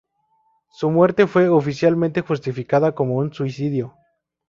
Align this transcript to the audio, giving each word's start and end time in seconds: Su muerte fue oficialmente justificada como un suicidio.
Su 0.71 0.89
muerte 0.89 1.27
fue 1.27 1.47
oficialmente 1.49 2.21
justificada 2.21 2.95
como 2.95 3.17
un 3.17 3.31
suicidio. 3.35 3.93